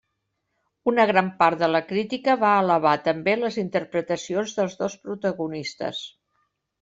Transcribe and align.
Una 0.91 1.03
gran 1.09 1.27
part 1.41 1.59
de 1.63 1.67
la 1.73 1.81
crítica 1.91 2.35
va 2.43 2.53
alabar 2.61 2.93
també 3.07 3.35
les 3.41 3.59
interpretacions 3.65 4.55
dels 4.61 4.79
dos 4.81 4.97
protagonistes. 5.05 6.01